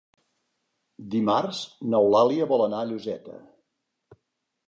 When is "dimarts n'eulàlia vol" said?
1.15-2.65